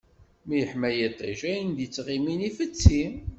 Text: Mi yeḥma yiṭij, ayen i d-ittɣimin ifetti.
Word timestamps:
Mi 0.47 0.55
yeḥma 0.59 0.89
yiṭij, 0.91 1.39
ayen 1.49 1.69
i 1.75 1.75
d-ittɣimin 1.77 2.41
ifetti. 2.49 3.03